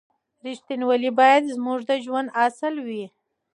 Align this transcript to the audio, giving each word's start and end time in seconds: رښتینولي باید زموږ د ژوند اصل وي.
رښتینولي 0.45 1.11
باید 1.19 1.51
زموږ 1.55 1.79
د 1.89 1.91
ژوند 2.05 2.27
اصل 2.45 2.73
وي. 2.87 3.05